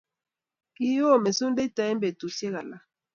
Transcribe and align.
Kio 0.75 1.11
mesundeito 1.25 1.79
eng' 1.85 2.01
betsiek 2.01 2.55
alak. 2.59 2.83